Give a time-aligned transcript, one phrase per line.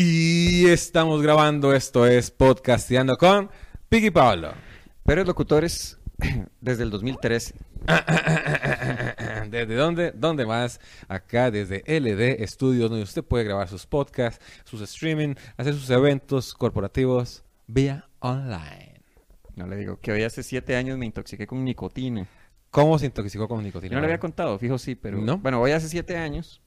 [0.00, 3.50] Y estamos grabando, esto es Podcasteando con
[3.88, 4.52] Piggy Pablo.
[5.04, 5.98] Pérez Locutores
[6.60, 7.52] desde el 2013.
[9.50, 10.12] ¿Desde dónde?
[10.12, 10.78] ¿Dónde más?
[11.08, 16.54] Acá desde LD Studios, donde usted puede grabar sus podcasts, sus streaming, hacer sus eventos
[16.54, 19.02] corporativos vía online.
[19.56, 22.24] No le digo que hoy hace siete años me intoxiqué con nicotina.
[22.70, 23.96] ¿Cómo se intoxicó con nicotina?
[23.96, 25.18] No le había contado, fijo sí, pero...
[25.18, 25.38] ¿No?
[25.38, 26.62] Bueno, hoy hace siete años.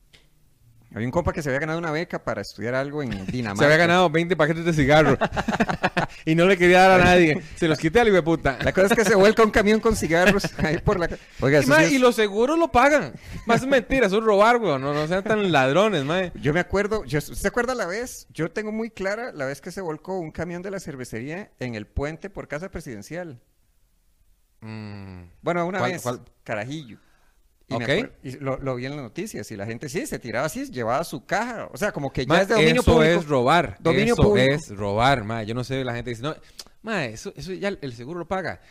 [0.94, 3.60] Había un compa que se había ganado una beca para estudiar algo en Dinamarca.
[3.60, 5.18] Se había ganado 20 paquetes de cigarros
[6.26, 7.42] y no le quería dar a nadie.
[7.56, 8.58] Se los quité al hijo de puta.
[8.62, 11.08] La cosa es que se vuelca un camión con cigarros ahí por la...
[11.40, 13.14] Oiga, Y, ma, es- y los seguros lo pagan.
[13.46, 14.82] Más es mentira, es robar, weón.
[14.82, 16.34] No, no sean tan ladrones, mae.
[16.36, 18.28] Yo me acuerdo, yo, ¿usted se acuerda la vez?
[18.34, 21.76] Yo tengo muy clara la vez que se volcó un camión de la cervecería en
[21.76, 23.40] el puente por Casa Presidencial.
[24.60, 26.22] Mm, Bueno, una ¿Cuál- vez, cuál?
[26.44, 26.98] Carajillo.
[27.72, 27.90] Y, me Ok.
[27.90, 30.66] acuer- y lo, lo vi en las noticias y la gente sí, se tiraba así,
[30.72, 31.70] llevaba su caja.
[31.74, 33.20] O sea, como que ya ma, es de dominio eso público.
[33.20, 33.78] es robar.
[33.80, 34.54] Dominio eso público.
[34.54, 35.44] es robar, ma.
[35.44, 36.36] Yo no sé, la gente dice, no,
[36.82, 38.62] ma, eso, eso ya el seguro lo paga.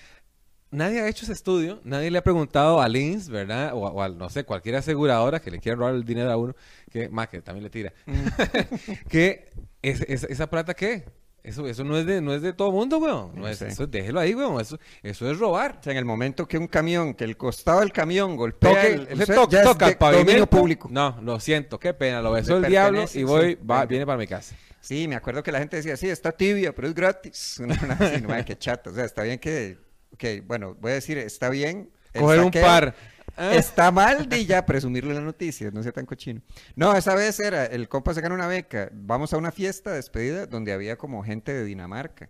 [0.72, 3.72] Nadie ha hecho ese estudio, nadie le ha preguntado a Lins, ¿verdad?
[3.74, 6.36] O, a- o al, no sé, cualquier aseguradora que le quiera robar el dinero a
[6.36, 6.54] uno,
[6.92, 8.12] que, más que también le tira, Mm.
[9.08, 9.50] que
[9.82, 11.04] es- es- esa plata, ¿qué?
[11.42, 13.32] Eso, eso no es de, no es de todo mundo, weón.
[13.34, 14.60] No es, eso, déjelo ahí, weón.
[14.60, 15.78] Eso, eso es robar.
[15.80, 18.94] O sea, en el momento que un camión, que el costado del camión golpea Toque,
[19.10, 20.26] el, suelo, toca, ya es de el pavimento.
[20.26, 20.88] dominio público.
[20.90, 24.18] No, lo siento, qué pena, lo besó el diablo y voy, sí, va, viene para
[24.18, 24.54] mi casa.
[24.80, 27.58] Sí, me acuerdo que la gente decía, sí, está tibia, pero es gratis.
[27.58, 28.90] Una, una así, no, qué chato.
[28.90, 29.78] O sea, está bien que,
[30.18, 31.90] que, bueno, voy a decir, está bien.
[32.18, 32.94] Coger un saqueo, par.
[33.42, 33.54] Ah.
[33.54, 36.42] Está mal de ya presumirlo en las noticias, no sea tan cochino.
[36.76, 39.96] No, esa vez era, el compa se gana una beca, vamos a una fiesta de
[39.96, 42.28] despedida donde había como gente de Dinamarca.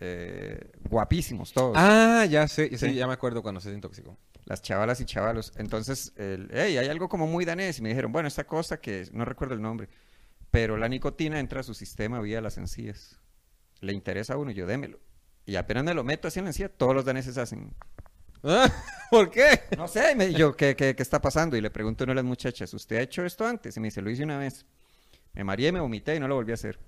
[0.00, 1.74] Eh, guapísimos todos.
[1.78, 2.94] Ah, ya sé, ya, sé, Sí.
[2.94, 4.18] ya me acuerdo cuando se desintoxicó.
[4.46, 5.52] las chavalas y chavalos.
[5.56, 7.78] Entonces, el, hey, hay algo como muy danés.
[7.78, 9.88] Y me dijeron, bueno, esta cosa que no recuerdo el nombre,
[10.50, 13.20] pero la nicotina entra a su sistema vía las encías.
[13.80, 14.98] Le interesa a uno, yo démelo.
[15.46, 17.72] Y apenas me lo meto así en la encía, todos los daneses hacen.
[19.10, 19.60] ¿Por qué?
[19.76, 21.56] No sé, me, yo, ¿qué, qué, qué está pasando?
[21.56, 23.76] Y le pregunto a una de las muchachas, ¿usted ha hecho esto antes?
[23.76, 24.64] Y me dice, lo hice una vez.
[25.32, 26.78] Me mareé, me vomité y no lo volví a hacer.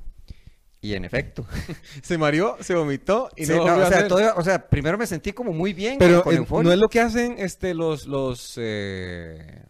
[0.80, 1.46] Y en efecto.
[2.02, 4.08] Se mareó, se vomitó y no, no, volvió o, a sea, hacer.
[4.08, 6.88] todo- o sea, primero me sentí como muy bien, Pero con eh, no es lo
[6.88, 9.62] que hacen este los los eh,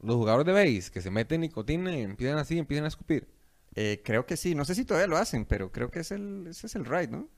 [0.00, 3.26] los jugadores de base que se meten nicotina y empiezan así, empiezan a escupir.
[3.74, 6.46] Eh, creo que sí, no sé si todavía lo hacen, pero creo que es el,
[6.48, 7.28] ese es el right, ¿no?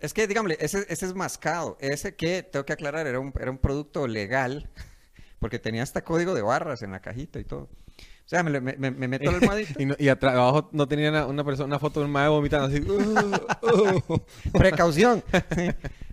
[0.00, 1.76] Es que, dígame, ese, ese es mascado.
[1.80, 4.68] Ese que, tengo que aclarar, era un, era un producto legal,
[5.38, 7.68] porque tenía hasta código de barras en la cajita y todo.
[8.24, 9.74] O sea, me, me, me- me meto la almohadita.
[9.82, 12.28] Y, no- y atrás abajo no tenía una, una persona una foto de un mae
[12.28, 12.80] vomitando así.
[12.80, 14.18] uh, uh.
[14.52, 15.24] Precaución.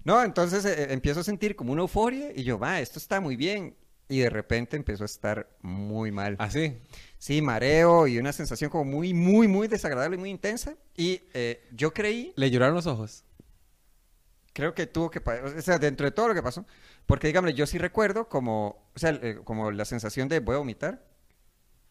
[0.03, 3.35] no, entonces eh, empiezo a sentir como una euforia y yo, va, esto está muy
[3.35, 3.75] bien.
[4.09, 6.37] Y de repente empezó a estar muy mal.
[6.39, 6.77] Así.
[7.17, 10.75] Sí, mareo y una sensación como muy, muy, muy desagradable y muy intensa.
[10.95, 13.25] Y eh, yo creí Le lloraron los ojos.
[14.57, 16.65] Creo que tuvo que pasar, o sea, dentro de todo lo que pasó,
[17.05, 20.57] porque dígame, yo sí recuerdo como, o sea, eh, como la sensación de voy a
[20.57, 21.05] vomitar,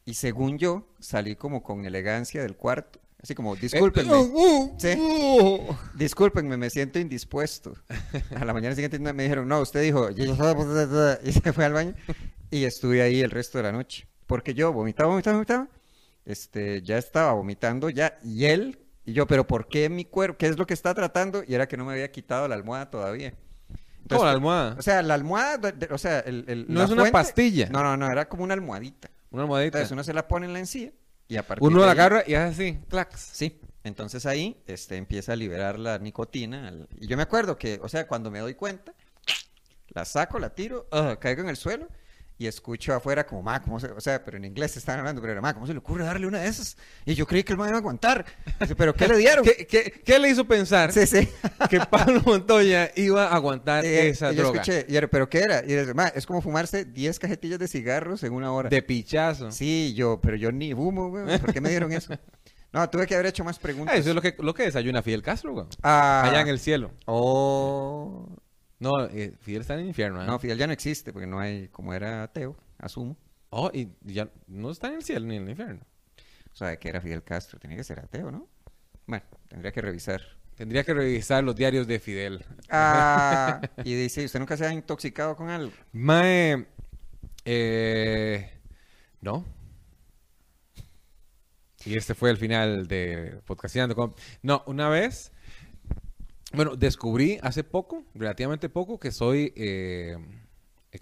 [0.04, 4.74] y según yo, salí como con elegancia del cuarto, así como, discúlpenme, Eh, uh, uh,
[4.80, 4.94] Sí.
[4.98, 5.76] uh.
[5.94, 7.72] discúlpenme, me siento indispuesto.
[8.34, 10.26] A la mañana siguiente me dijeron, no, usted dijo, y
[11.32, 11.94] se fue al baño,
[12.50, 15.68] y estuve ahí el resto de la noche, porque yo vomitaba, vomitaba, vomitaba,
[16.24, 20.36] este, ya estaba vomitando ya, y él, y yo, pero ¿por qué mi cuerpo?
[20.36, 21.42] ¿Qué es lo que está tratando?
[21.46, 23.28] Y era que no me había quitado la almohada todavía.
[23.28, 24.76] Entonces, ¿Cómo la almohada?
[24.78, 27.12] O sea, la almohada, de- de- o sea, el, el- No la es una fuente-
[27.12, 27.68] pastilla.
[27.70, 29.10] No, no, no, era como una almohadita.
[29.30, 29.78] Una almohadita.
[29.78, 30.92] Entonces uno se la pone en la encía
[31.28, 33.20] y a partir Uno de la ahí- agarra y hace así, clax.
[33.32, 36.72] Sí, entonces ahí este, empieza a liberar la nicotina.
[37.00, 38.92] Y yo me acuerdo que, o sea, cuando me doy cuenta,
[39.88, 41.88] la saco, la tiro, ah, caigo en el suelo
[42.38, 43.86] y escucho afuera como, ma, ¿cómo se...?
[43.92, 46.04] O sea, pero en inglés se estaban hablando, pero era, ma, ¿cómo se le ocurre
[46.04, 46.76] darle una de esas?
[47.06, 48.26] Y yo creí que el ma iba a aguantar.
[48.60, 49.44] Dice, ¿pero qué le dieron?
[49.44, 51.28] ¿Qué, qué, qué le hizo pensar Sí, sí.
[51.70, 54.60] que Pablo Montoya iba a aguantar Eh, esa y yo droga?
[54.60, 55.60] escuché, y era, ¿pero qué era?
[55.64, 58.68] Y dice, ma, es como fumarse 10 cajetillas de cigarros en una hora.
[58.68, 59.50] De pichazo.
[59.50, 61.38] Sí, yo, pero yo ni humo, güey.
[61.38, 62.14] ¿Por qué me dieron eso?
[62.72, 63.94] No, tuve que haber hecho más preguntas.
[63.94, 65.66] Ah, eso es lo que, lo que desayuna Fidel Castro, güey.
[65.82, 66.90] Ah, Allá en el cielo.
[67.06, 68.28] Oh.
[68.78, 70.26] No, eh, Fidel está en el infierno, ¿eh?
[70.26, 73.16] No, Fidel ya no existe porque no hay, como era ateo, asumo.
[73.50, 75.86] Oh, y ya no está en el cielo ni en el infierno.
[76.52, 78.48] O sea, que era Fidel Castro, tenía que ser ateo, ¿no?
[79.06, 80.20] Bueno, tendría que revisar.
[80.56, 82.44] Tendría que revisar los diarios de Fidel.
[82.70, 85.72] Ah, y dice, ¿usted nunca se ha intoxicado con algo?
[85.92, 86.66] Mae,
[87.44, 88.50] eh,
[89.20, 89.44] no.
[91.84, 94.14] Y este fue el final de Podcastando con...
[94.42, 95.30] No, una vez,
[96.52, 100.16] bueno, descubrí hace poco, relativamente poco, que soy, eh,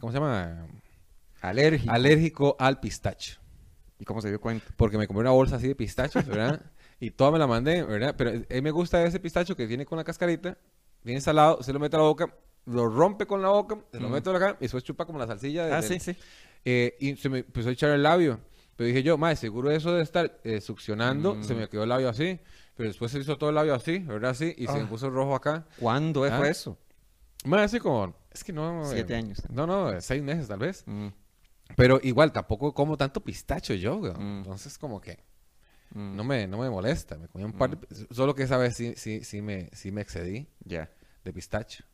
[0.01, 0.67] ¿cómo se llama?
[1.41, 1.93] Alérgico.
[1.93, 3.41] Alérgico al pistacho.
[3.99, 4.67] ¿Y cómo se dio cuenta?
[4.77, 6.61] Porque me compré una bolsa así de pistachos, ¿verdad?
[7.01, 8.15] y toda me la mandé, ¿verdad?
[8.17, 10.57] Pero a mí me gusta ese pistacho que viene con la cascarita,
[11.03, 12.35] viene salado, se lo mete a la boca,
[12.67, 14.13] lo rompe con la boca, se lo Mm.
[14.13, 15.67] mete acá y después chupa como la salsilla.
[15.67, 16.19] de- Ah, del- sí, sí.
[16.65, 18.41] eh, y se me empezó a echar el labio.
[18.77, 21.59] Pero dije yo, madre, seguro eso de estar eh, succionando, se Mm.
[21.59, 22.41] me quedó el labio así.
[22.77, 24.31] Pero después se hizo todo el labio así, ¿verdad?
[24.33, 24.89] Así, y se me Ah.
[24.89, 25.67] puso rojo acá.
[25.79, 26.37] ¿Cuándo Ah.
[26.39, 26.77] fue eso?
[27.45, 28.83] Madre, así como, es que no...
[28.83, 29.43] eh, Siete años.
[29.51, 30.83] No, no, eh, seis meses tal vez.
[30.87, 31.09] Mm,
[31.77, 34.13] Pero igual, tampoco como tanto pistacho yo, güey.
[34.13, 34.39] Mm.
[34.39, 35.19] Entonces, como que
[35.95, 37.17] mm, no me, no me molesta.
[37.17, 38.07] Me comí un par de...
[38.11, 40.91] Solo que esa vez sí, sí, sí, me, sí me excedí Ya.
[41.25, 41.85] de pistacho.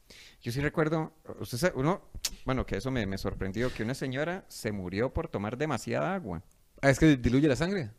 [0.41, 2.03] Yo sí recuerdo, usted sabe, uno,
[2.47, 6.43] bueno, que eso me, me sorprendió, que una señora se murió por tomar demasiada agua.
[6.83, 7.91] Ah, es que diluye la sangre.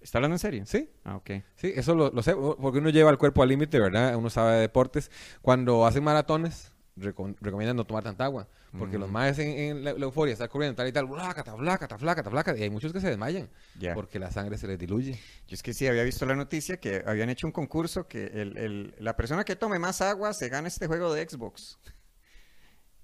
[0.00, 0.64] ¿Está hablando en serio?
[0.66, 0.90] Sí.
[1.04, 1.30] Ah, ok.
[1.56, 4.14] Sí, eso lo, lo sé, porque uno lleva el cuerpo al límite, ¿verdad?
[4.16, 5.10] Uno sabe de deportes.
[5.40, 8.46] Cuando hacen maratones, recom- recomiendan no tomar tanta agua,
[8.78, 11.96] porque los más en, en la, la euforia, están corriendo tal y tal, blácata, blácata,
[11.96, 13.48] blácata, blácata, y hay muchos que se desmayan,
[13.78, 13.94] Ya.
[13.94, 15.12] porque la sangre se les diluye.
[15.48, 18.58] Yo es que sí, había visto la noticia que habían hecho un concurso que el,
[18.58, 21.78] el- la persona que tome más agua se gana este juego de Xbox.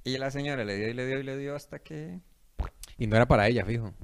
[0.04, 2.20] Y la señora le dio y le dio y le dio hasta que...
[2.98, 3.94] Y no era para ella, fijo.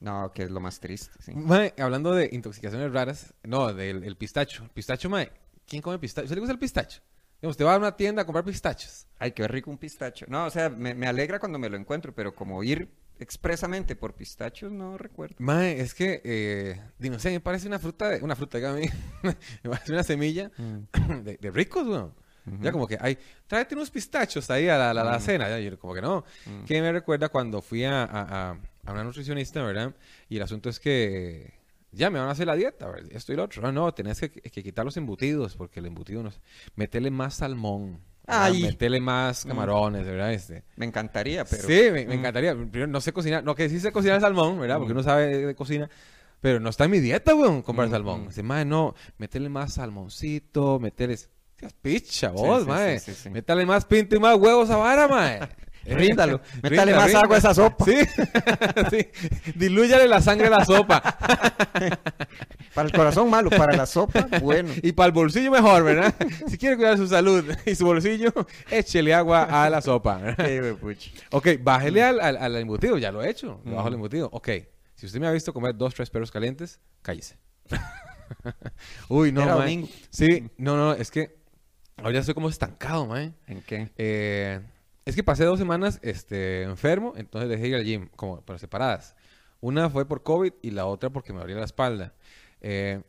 [0.00, 1.32] No, que es lo más triste, sí.
[1.34, 4.64] Mae, hablando de intoxicaciones raras, no, del el pistacho.
[4.64, 5.30] El pistacho, mae,
[5.66, 6.28] ¿quién come pistacho?
[6.28, 7.00] ¿Se le gusta el pistacho?
[7.40, 9.06] Digamos, Usted va a una tienda a comprar pistachos.
[9.18, 10.26] Ay, qué rico un pistacho.
[10.28, 12.88] No, o sea, me, me alegra cuando me lo encuentro, pero como ir
[13.18, 15.36] expresamente por pistachos no recuerdo.
[15.38, 18.90] Mae, es que, eh, no sé, me parece una fruta, de- una fruta, dígame,
[19.22, 20.50] me parece una semilla
[21.24, 22.14] de, de ricos, weón.
[22.60, 25.20] Ya como que, ay, tráete unos pistachos ahí a la, la- la Mm.
[25.20, 25.48] cena.
[25.48, 26.24] Ya, yo como que no.
[26.46, 26.64] Mm.
[26.64, 29.94] Que me recuerda cuando fui a, a- a- a una nutricionista, ¿verdad?
[30.28, 31.52] Y el asunto es que
[31.92, 33.10] ya me van a hacer la dieta, ¿verdad?
[33.12, 33.62] esto y lo otro.
[33.62, 36.40] No, no, tenés que, que quitar los embutidos porque el embutido no es...
[36.74, 38.00] Metele más salmón.
[38.26, 38.62] Ay.
[38.62, 39.48] Metele más Mm.
[39.48, 40.32] camarones, ¿verdad?
[40.32, 40.64] Este.
[40.76, 41.62] Me encantaría, pero...
[41.62, 42.12] Sí, me, me Mm.
[42.18, 42.54] encantaría.
[42.54, 43.44] Primero, no sé cocinar.
[43.44, 44.78] No, que sí sé cocinar salmón, ¿verdad?
[44.78, 44.96] Porque Mm.
[44.96, 45.88] uno sabe de, cocina.
[46.40, 48.24] Pero no está en mi dieta, weón, comprar Mm, salmón.
[48.24, 48.28] mm.
[48.28, 51.16] Dice, mae, no, métele más salmoncito, métele...
[51.16, 52.98] Seas picha, vos, sí, mae.
[52.98, 53.30] sí, sí, sí.
[53.30, 55.40] Métale más pinto y más huevos a vara, mae.
[55.96, 56.40] Ríndalo.
[56.62, 57.20] Métale más rinda.
[57.20, 57.84] agua a esa sopa.
[57.84, 57.96] Sí,
[58.90, 59.52] sí.
[59.54, 61.00] Dilúyale la sangre a la sopa.
[62.74, 64.70] Para el corazón malo, para la sopa, bueno.
[64.82, 66.14] Y para el bolsillo mejor, ¿verdad?
[66.48, 68.32] Si quiere cuidar su salud y su bolsillo,
[68.70, 70.20] échele agua a la sopa.
[71.30, 73.60] Ok, bájele al, al, al embutido, ya lo he hecho.
[73.64, 73.96] Le bajo el Mm.
[73.96, 74.28] embutido.
[74.32, 74.48] Ok,
[74.94, 77.38] si usted me ha visto comer dos, tres perros calientes, cállese.
[79.08, 79.88] Uy, no, domingo.
[80.10, 81.36] Sí, no, no, es que
[81.96, 83.32] ahora estoy como estancado, mae.
[83.46, 83.90] ¿En qué?
[83.96, 84.60] Eh,
[85.06, 89.16] es que pasé dos semanas este, enfermo, entonces dejé ir al gym, como pero separadas.
[89.60, 92.12] Una fue por COVID y la otra porque me dolía la espalda.
[92.60, 93.00] Eh,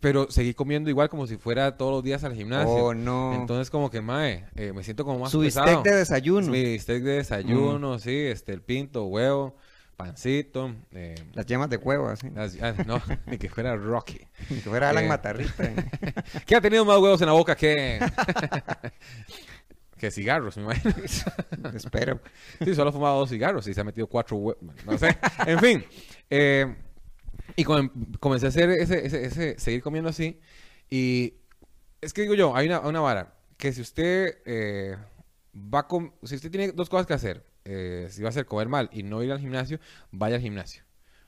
[0.00, 2.72] pero seguí comiendo igual como si fuera todos los días al gimnasio.
[2.72, 3.34] Oh, no.
[3.34, 5.66] Entonces como que, mae, eh, me siento como más Su pesado.
[5.66, 6.46] bistec de desayuno.
[6.52, 7.16] Mi bistec de Mm.
[7.18, 9.56] desayuno, sí, este, el pinto, huevo,
[9.96, 10.72] pancito.
[10.92, 12.28] eh, Las yemas de huevo, así.
[12.30, 14.20] las- ah, no, ni que fuera Rocky.
[14.50, 15.08] Ni que fuera Alan Eh.
[15.08, 15.72] Matarrita.
[16.46, 17.98] ¿Qué ha tenido más huevos en la boca que...
[19.98, 20.94] que cigarros, me imagino.
[21.74, 22.20] Espero.
[22.64, 24.62] Sí, solo ha fumado dos cigarros y se ha metido cuatro huevos.
[24.86, 25.16] No sé.
[25.46, 25.84] En fin.
[26.30, 26.74] eh,
[27.56, 27.90] y com-
[28.20, 30.40] comencé a hacer ese, ese, ese- seguir comiendo así.
[30.90, 31.34] Y
[32.00, 33.34] es que digo yo, hay una, una vara.
[33.56, 34.96] Que si usted eh,
[35.54, 36.14] va con...
[36.22, 37.44] Si usted tiene dos cosas que hacer.
[37.64, 39.78] eh, si va a hacer comer mal y no ir al gimnasio,
[40.12, 40.84] vaya al gimnasio.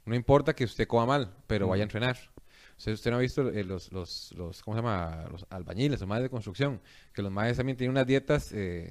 [0.06, 2.16] No importa que usted coma mal, pero vaya a entrenar.
[2.86, 5.26] Usted no ha visto eh, los, los, los, ¿cómo se llama?
[5.30, 6.80] Los albañiles, los maestros de construcción,
[7.12, 8.90] que los maestros también tienen unas dietas eh,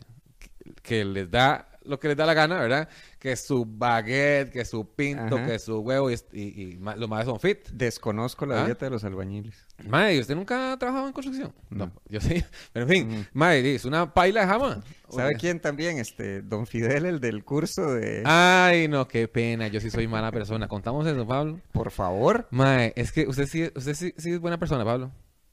[0.84, 2.90] que les da lo que les da la gana, ¿verdad?
[3.20, 5.46] Que su baguette, que su pinto, Ajá.
[5.48, 7.68] que su huevo y, y- y ma- los maestros son fit.
[7.70, 8.66] Desconozco la ¿Ah?
[8.66, 9.66] dieta de los albañiles.
[10.14, 11.54] ¿y ¿usted nunca ha trabajado en construcción?
[11.70, 11.92] No, No.
[12.10, 12.44] yo sí.
[12.74, 13.44] Pero en fin, Mm.
[13.66, 14.84] es una paila de jama.
[15.10, 15.98] ¿Sabe quién también?
[15.98, 18.22] Este, Don Fidel, el del curso de...
[18.26, 19.68] Ay, no, qué pena.
[19.68, 20.68] Yo sí soy mala persona.
[20.68, 21.60] ¿Contamos eso, Pablo?
[21.72, 22.48] Por favor.
[22.52, 25.12] Mae, es que usted sí, usted sí, sí es buena persona, Pablo.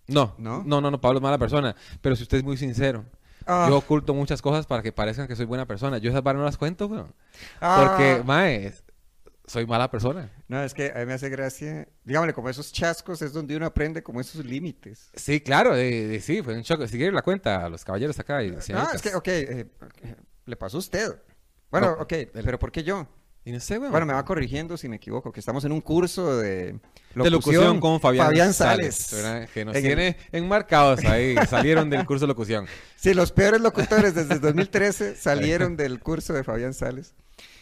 [0.09, 0.63] No, ¿No?
[0.65, 1.75] no, no, no, Pablo es mala persona.
[2.01, 3.05] Pero si usted es muy sincero,
[3.47, 5.99] Ah, yo oculto muchas cosas para que parezcan que soy buena persona.
[5.99, 7.15] Yo esas varas no las cuento, weón.
[7.61, 7.87] ah.
[7.97, 8.75] Porque, mae,
[9.47, 10.31] soy mala persona.
[10.49, 11.87] No, es que a mí me hace gracia.
[12.05, 15.11] Dígame, como esos chascos es donde uno aprende como esos límites.
[15.15, 16.89] Sí, claro, de, de- sí, fue un choque.
[16.89, 18.59] Si quiere la cuenta a los caballeros acá y No,
[18.93, 19.67] es que, ok, eh,
[20.47, 21.15] le pasó a usted.
[21.71, 23.07] Bueno, No, ok, el- pero ¿por qué yo?
[23.47, 23.93] Y no sé, weón.
[23.93, 26.81] Bueno, me va corrigiendo si me equivoco, que estamos en un curso de
[27.15, 29.15] de locución con Fabián, Sales.
[29.55, 32.67] Que nos En el- tiene enmarcados ahí, salieron del curso de locución.
[32.97, 37.15] Sí, los peores locutores desde el 2013 salieron del curso de Fabián Sales.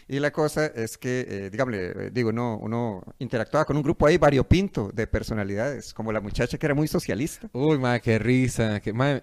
[0.09, 4.07] Y la cosa es que, eh, dígame, eh, digo, no, uno interactuaba con un grupo
[4.07, 7.49] ahí variopinto de personalidades, como la muchacha que era muy socialista.
[7.53, 8.81] Uy, madre, qué risa.
[8.81, 9.23] Que, madre,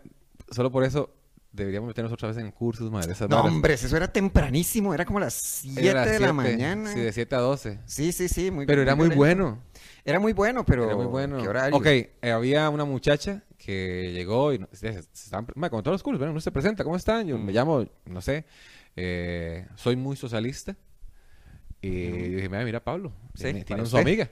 [0.52, 1.12] solo por eso
[1.52, 3.12] deberíamos meternos otra vez en cursos, madre.
[3.14, 3.52] esas No, varas.
[3.52, 6.94] hombre, eso era tempranísimo, era como las 7 Era de siete, la mañana.
[6.94, 7.80] Sí, de 7 a 12.
[7.86, 9.62] Sí, sí, sí, muy Pero era muy bueno.
[10.04, 11.42] Era muy bueno, pero Era muy bueno.
[11.42, 11.78] ¿qué horario?
[11.78, 16.04] Ok, eh, había una muchacha que llegó y no- se, se ma, como todos los
[16.04, 17.28] cursos, bueno, uno se presenta, ¿cómo están?
[17.28, 18.46] Yo me llamo, no sé,
[18.96, 20.76] eh, soy muy socialista.
[21.84, 24.30] Y yo dije, mira, mira Pablo, Sí, tiene, su amiga,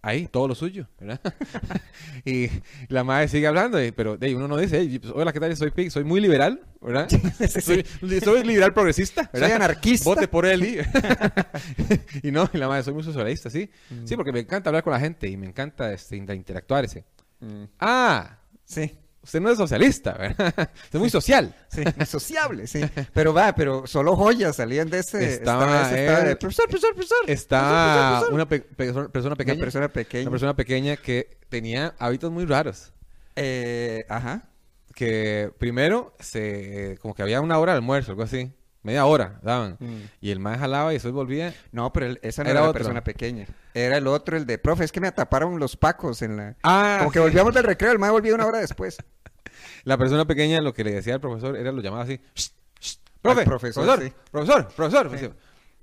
[0.00, 1.20] ahí, todo lo suyo, ¿verdad?
[2.24, 2.48] y
[2.88, 5.54] la madre sigue hablando, y- pero de, uno no dice, "Ey, pues, hola, ¿qué tal?
[5.56, 7.08] Soy Pig, soy muy liberal, ¿verdad?
[7.10, 7.20] sí.
[7.60, 7.84] soy,
[8.24, 9.48] soy liberal progresista, ¿verdad?
[9.48, 10.08] Soy anarquista.
[10.08, 10.64] Vote por él.
[10.64, 13.70] Y, y no, y la madre, soy muy socialista, sí.
[13.90, 14.06] Mm.
[14.06, 16.84] Sí, porque me encanta hablar con la gente y me encanta este, inter- interactuar.
[16.84, 17.04] Ese.
[17.40, 18.92] Mm, Ah, Sí,
[19.28, 20.54] usted no es socialista, ¿verdad?
[20.56, 21.54] Usted es muy social.
[21.68, 22.80] sí, sociable, sí.
[23.12, 25.34] Pero va, pero solo joyas salían de ese.
[25.34, 27.18] Estaba ese estaba de, profesor, profesor, profesor.
[27.26, 29.54] Está una pe- persona, persona pequeña.
[29.56, 30.22] Una persona pequeña.
[30.22, 32.92] Una persona pequeña que tenía hábitos muy raros.
[33.36, 34.48] Eh, ajá.
[34.94, 38.52] Que primero, se como que había una hora de almuerzo, algo así.
[38.88, 39.76] Media hora daban.
[39.80, 40.00] Mm.
[40.22, 41.54] Y el más jalaba y después volvía.
[41.72, 42.78] No, pero el- esa no Era era, la otro.
[42.80, 43.46] persona pequeña.
[43.74, 46.56] Era el otro, el de, profe, es que me ataparon los pacos en la...
[46.62, 47.22] Ah, Como que sí.
[47.22, 48.96] volvíamos del recreo, el más volvía una hora después.
[49.84, 52.18] La persona pequeña lo que le decía al profesor era lo llamaba así.
[52.34, 52.48] "Shh,
[52.80, 54.14] shh, profe, profesor, profesor, sí.
[54.30, 55.10] profesor, profesor.
[55.10, 55.30] Decía,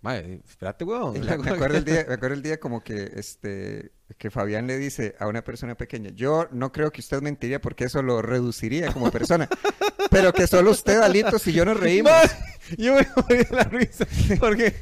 [0.01, 1.13] Madre, espérate, weón.
[1.13, 4.77] Me me acuerdo el día, me acuerdo el día como que este que Fabián le
[4.77, 8.91] dice a una persona pequeña, yo no creo que usted mentiría porque eso lo reduciría
[8.91, 9.49] como persona,
[10.11, 12.11] pero que solo usted, Alito, si yo nos reímos.
[12.11, 12.29] Madre,
[12.77, 14.05] yo me morí de la risa.
[14.39, 14.75] Porque,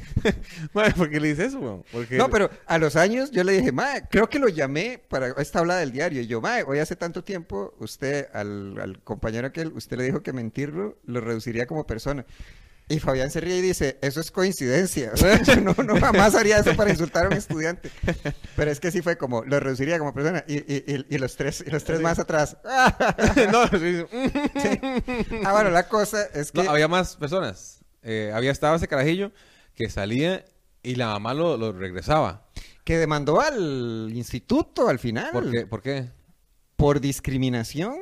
[0.72, 1.84] madre, ¿por qué le dice eso?
[1.90, 5.28] Porque No, pero a los años yo le dije, mae, creo que lo llamé para
[5.38, 6.20] esta habla del diario.
[6.20, 10.22] Y yo, mae, hoy hace tanto tiempo, usted, al, al compañero aquel, usted le dijo
[10.22, 12.26] que mentirlo lo reduciría como persona.
[12.86, 15.12] Y Fabián se ríe y dice, eso es coincidencia.
[15.14, 17.90] O sea, yo no, no jamás haría eso para insultar a un estudiante.
[18.56, 20.44] Pero es que sí fue como, lo reduciría como persona.
[20.46, 22.58] Y, y, y, y los tres, y los tres más atrás.
[23.52, 24.04] no, sí,
[24.60, 24.80] sí.
[25.44, 26.62] ah, bueno, la cosa es que...
[26.62, 27.80] No, había más personas.
[28.02, 29.32] Eh, había estado ese carajillo
[29.74, 30.44] que salía
[30.82, 32.46] y la mamá lo, lo regresaba.
[32.84, 35.30] Que demandó al instituto al final.
[35.32, 35.66] ¿Por qué?
[35.66, 36.10] ¿Por qué?
[36.76, 37.96] Por discriminación.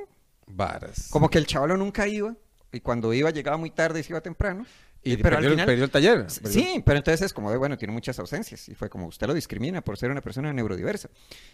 [0.47, 1.09] Varas.
[1.11, 2.35] Como que el chavalo nunca iba.
[2.73, 4.65] Y cuando iba, llegaba muy tarde y se iba temprano.
[5.05, 5.67] Y pero perdió, al final...
[5.67, 6.27] perdió el taller.
[6.27, 8.69] perdió- Sí, pero entonces es como de, bueno, tiene muchas ausencias.
[8.69, 11.11] Y fue como, usted lo discrimina por ser una persona neurodiversa.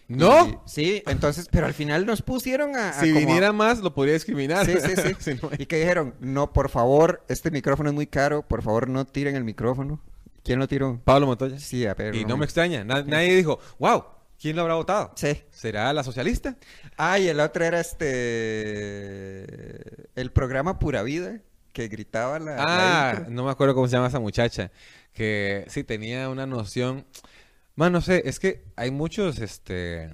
[0.06, 0.46] ¡No!
[0.46, 2.90] Y- sí, entonces, pero al final nos pusieron a...
[2.90, 4.66] a Si como viniera más, lo podría discriminar.
[4.66, 5.14] Sí, sí, sí.
[5.18, 8.88] Si no- Y que dijeron, no, por favor, este micrófono es muy caro, por favor
[8.88, 9.98] no tiren el micrófono.
[10.44, 11.00] ¿Quién lo tiró?
[11.04, 11.58] Pablo Montoya.
[11.58, 12.14] Sí, a ver.
[12.14, 12.84] y no me extraña.
[12.84, 14.04] na- nadie dijo, wow,
[14.40, 15.12] ¿quién lo habrá votado?
[15.16, 15.42] Sí.
[15.50, 16.56] ¿Será la socialista?
[16.96, 19.44] Ah, y el otro era este...
[20.14, 21.40] El programa Pura Vida,
[21.72, 22.56] que gritaba la...
[22.58, 24.70] Ah, no me acuerdo cómo se llama esa muchacha.
[25.12, 27.04] Que sí tenía una noción.
[27.78, 30.10] Más no sé, es que hay muchos, este.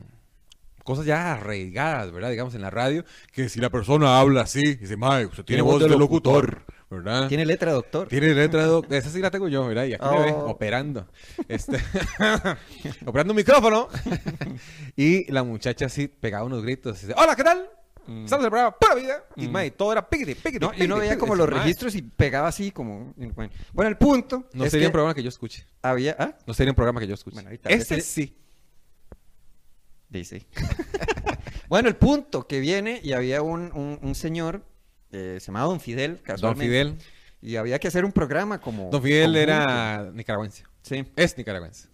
[0.83, 2.29] Cosas ya arraigadas, ¿verdad?
[2.29, 5.81] Digamos en la radio, que si la persona habla así, dice, mae, usted tiene, voz
[5.81, 6.63] de locutor,
[6.95, 7.29] ¿verdad?
[7.29, 8.09] Tiene letra de doctor.
[8.09, 9.85] Tiene letra de doc- Esa sí la tengo yo, ¿verdad?
[9.85, 10.51] Y aquí me ve Oh.
[10.51, 11.09] operando.
[11.49, 11.79] Este,
[13.07, 13.89] operando un micrófono.
[14.97, 17.01] y la muchacha así pegaba unos gritos.
[17.01, 17.69] Dice, Hola, ¿qué tal?
[18.07, 18.25] Mm.
[18.25, 19.25] Estamos en el programa Pura Vida.
[19.37, 19.51] Y Mm.
[19.53, 23.15] mae, todo era piquete, No, y uno veía como los registros y pegaba así como...
[23.17, 25.67] Bueno, Bueno, el punto No sería un programa que yo escuche.
[25.83, 26.15] había...
[26.19, 26.37] ¿Ah?
[26.47, 27.35] No sería un programa que yo escuche.
[27.37, 28.37] Bueno, ahorita- Ese sí.
[30.09, 30.47] Dice.
[31.69, 34.65] bueno, el punto que viene y había un, un, un señor,
[35.15, 36.57] eh, se llamaba Don Fidel, Don.
[36.57, 36.99] Fidel.
[37.41, 38.91] Y había que hacer un programa como...
[38.91, 40.65] Don Fidel era nicaragüense.
[40.83, 41.05] Sí.
[41.15, 41.89] Es nicaragüense.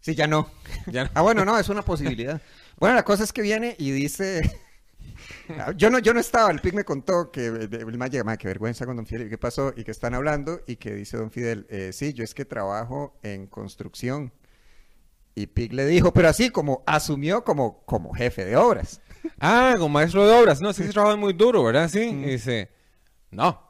[0.00, 0.50] Sí, ya no.
[0.86, 1.10] Ya no.
[1.14, 2.40] Ah, bueno, no, es una posibilidad.
[2.78, 4.42] Bueno, la cosa es que viene y dice...
[5.48, 8.22] Ah, Yo no, yo no estaba, el PIC me contó que eh, el más llega,
[8.22, 9.72] "Ma, qué vergüenza con Don Fidel, ¿y qué pasó?
[9.76, 13.16] Y que están hablando y que dice Don Fidel, eh, sí, yo es que trabajo
[13.22, 14.32] en construcción.
[15.34, 19.00] Y PIC le dijo, pero así como asumió como, como jefe de obras.
[19.40, 20.60] Ah, como maestro de obras.
[20.60, 21.88] No, sí, sí trabaja muy duro, ¿verdad?
[21.88, 22.12] Sí.
[22.12, 22.24] Mm.
[22.24, 22.70] Y dice,
[23.30, 23.60] no,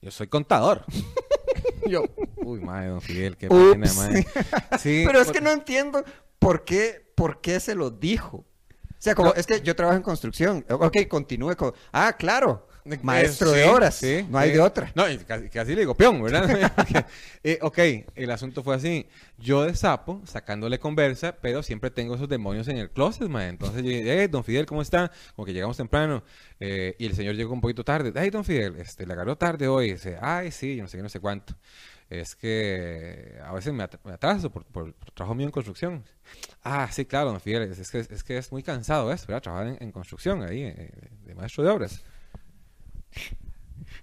[0.00, 0.84] yo soy contador.
[1.86, 2.04] yo,
[2.36, 4.26] uy, madre, don Fidel, qué pena, madre.
[4.78, 6.04] Sí, Pero es por- que no entiendo
[6.38, 8.38] por qué, por qué se lo dijo.
[8.38, 9.34] O sea, como, No.
[9.34, 10.64] es que yo trabajo en construcción.
[10.68, 11.72] Ok, continúe con...
[11.92, 12.66] Ah, claro.
[12.88, 13.94] Eh, Maestro sí, de obras.
[13.96, 14.54] sí, no hay sí.
[14.56, 14.92] de otra.
[14.94, 16.72] No, y casi, casi le digo peón, ¿verdad?
[17.42, 17.78] Eh, ok,
[18.16, 19.06] el asunto fue así.
[19.38, 23.42] Yo de sapo, sacándole conversa, pero siempre tengo esos demonios en el closet, man.
[23.48, 25.12] Entonces yo dije, hey, don Fidel, ¿cómo está?
[25.36, 26.24] Como que llegamos temprano.
[26.58, 28.12] eh, y el señor llegó un poquito tarde.
[28.14, 29.92] Hey, don Fidel, este, le agarró tarde hoy.
[29.92, 31.54] dice, ay, sí, yo no sé qué, no sé cuánto.
[32.10, 36.04] Es que a veces me, at- me atraso por, por, por trabajo mío en construcción.
[36.62, 39.42] Ah, sí, claro, don Fidel, es, es que, es que es muy cansado eso, ¿verdad?
[39.42, 40.90] Trabajar en, en construcción ahí, eh,
[41.24, 42.02] de maestro de obras.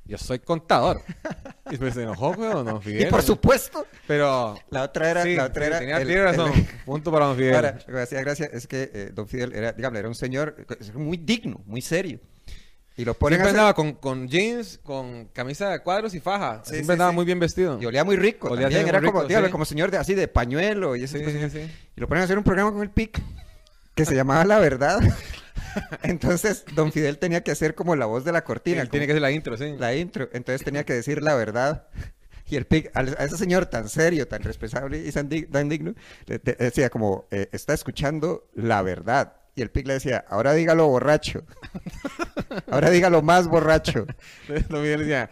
[0.05, 1.01] Yo soy contador.
[1.71, 3.07] Y pues se enojó, weón, don Fidel.
[3.07, 4.59] Y por supuesto, Pero.
[4.69, 5.23] la otra era...
[5.23, 6.51] sí, la otra era tenía, el- tiene razón.
[6.53, 7.55] el- Punto para don Fidel.
[7.55, 10.15] Ahora, lo que me hacía gracia es que eh, Don Fidel era, digamos, era un
[10.15, 10.55] señor
[10.95, 12.19] muy digno, muy serio.
[12.95, 16.61] Y lo ponen Siempre hacer- andaba con, con jeans, con camisa de cuadros y faja.
[16.63, 17.15] Sí, Siempre sí, andaba sí.
[17.15, 17.81] muy bien vestido.
[17.81, 18.49] Y olía muy rico.
[18.49, 18.81] Olía también.
[18.83, 19.51] muy Era como, rico, dígalo, sí.
[19.51, 21.55] como señor de, así de pañuelo y sí, cosas.
[21.55, 23.19] Y lo ponen a hacer un programa con el PIC
[23.95, 24.99] que se llamaba La Verdad.
[26.03, 28.81] Entonces, don Fidel tenía que hacer como la voz de la cortina.
[28.81, 29.75] Él tiene que ser la intro, sí.
[29.77, 30.29] La intro.
[30.33, 31.87] Entonces tenía que decir la verdad.
[32.47, 35.93] Y el PIC, a ese señor tan serio, tan responsable y tan, dig- tan digno,
[36.25, 39.33] le le decía como, eh, está escuchando la verdad.
[39.55, 41.43] Y el PIC le decía, ahora dígalo borracho.
[42.71, 44.05] ahora dígalo más borracho.
[44.69, 45.29] Don Fidel decía,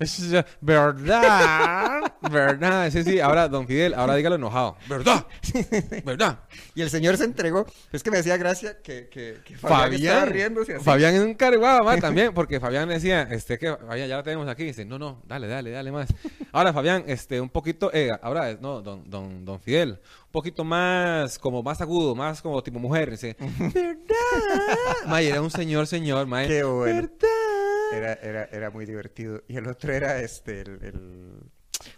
[0.00, 2.00] "Es, ¿verdad?
[2.30, 2.90] ¿Verdad?
[2.90, 3.20] Sí, sí.
[3.20, 4.76] Ahora, don Fidel, ahora dígalo enojado.
[4.88, 5.26] ¿Verdad?
[6.04, 6.40] ¿Verdad?
[6.74, 7.66] Y el señor se entregó.
[7.92, 10.84] Es que me hacía gracia que, que, que Fabián, estaba Fabián, riéndose así.
[10.84, 14.48] Fabián es un carguado, ma, también, porque Fabián decía, este, que Fabián ya lo tenemos
[14.48, 16.08] aquí, dice, no, no, dale, dale, dale más.
[16.52, 21.38] Ahora, Fabián, este, un poquito, eh, ahora, no, don, don, don Fidel, un poquito más,
[21.38, 23.96] como más agudo, más como tipo mujer, dice, ¿verdad?
[25.06, 27.02] Ma, y era un señor, señor, ma, Qué bueno.
[27.02, 27.29] ¿verdad?
[27.92, 29.42] Era, era, era muy divertido.
[29.48, 30.68] Y el otro era este, el...
[30.82, 31.32] el...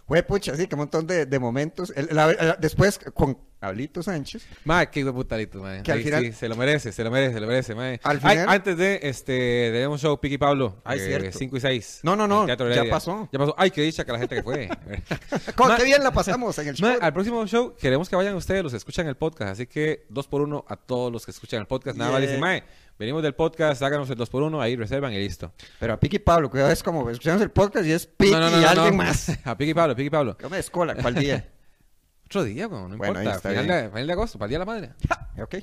[0.07, 1.91] Fue pucha, así que un montón de, de momentos.
[1.97, 4.45] El- la- la- después con Pablito Sánchez.
[4.63, 5.83] Ma, qué putalito, ma.
[5.83, 7.87] Que al Ahí final- sí, se lo merece, se lo merece, se lo merece, ma.
[7.89, 11.37] Al Ay, final- antes de, este, tenemos show Piqui Pablo, Ay, cierto.
[11.37, 11.99] 5 y 6.
[12.03, 12.89] No, no, no, ya Heredia.
[12.89, 13.27] pasó.
[13.33, 13.55] Ya pasó.
[13.57, 14.69] Ay, qué dicha que la gente que fue.
[15.55, 16.87] ¿Cómo, Ma- ¡Qué bien la pasamos en el show!
[16.89, 19.51] Ma, al próximo show queremos que vayan ustedes, los que escuchan el podcast.
[19.51, 21.97] Así que dos por uno a todos los que escuchan el podcast.
[21.97, 22.27] Nada más Yeah.
[22.29, 22.63] dicen, Mae,
[23.03, 25.51] venimos del podcast, háganos el dos por uno, ahí reservan y listo.
[25.79, 28.49] Pero a Piqui Pablo, cuidado, es como escuchamos el podcast y es Piqui No, no,
[28.49, 29.29] no, y alguien más.
[29.45, 30.37] A Piqui Pablo, Piqui Pablo.
[30.41, 31.49] Yo me descola, ¿cuál día?
[32.25, 33.49] Otro día, weón, no Bueno, importa.
[33.49, 34.91] Final de, final de agosto, para el día de la madre.
[35.43, 35.55] ok.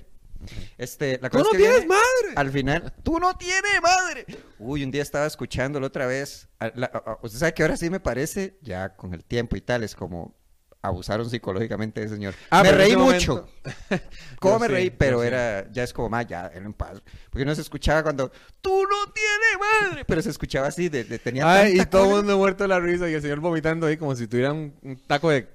[0.78, 2.35] Este, la ¡Tú cosa no es que tienes viene- madre!
[2.37, 4.26] Al final, ¡tú no tienes madre!
[4.59, 6.49] Uy, un día estaba escuchándolo otra vez.
[6.75, 9.61] La- a- a- usted sabe que ahora sí me parece, ya con el tiempo y
[9.61, 10.35] tal, es como
[10.83, 12.35] abusaron psicológicamente de ese señor.
[12.51, 13.49] Ah, me reí mucho.
[14.41, 14.91] ¿Cómo me sí, reí?
[14.91, 15.27] Pero sí.
[15.27, 17.03] era, ya es como más, ya, era en paz.
[17.31, 20.05] Porque no se escuchaba cuando, ¡tú no tienes madre!
[20.07, 22.81] Pero se escuchaba así, de, de- tenía Ay, y todo el mundo muerto de la
[22.81, 25.49] risa y el señor vomitando ahí como si tuviera un, un taco de,